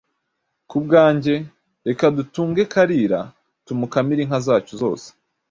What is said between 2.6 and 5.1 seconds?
Kalira tumukamire inka zacu zose,